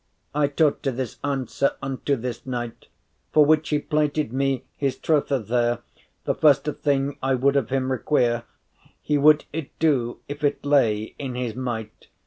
[0.33, 2.87] I taughte this answer unto this knight,
[3.33, 5.83] For which he plighted me his trothe there,
[6.25, 8.45] The firste thing I would of him requere,
[8.99, 12.07] He would it do, if it lay in his might.